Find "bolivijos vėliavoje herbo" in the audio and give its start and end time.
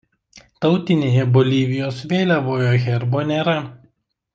1.37-3.25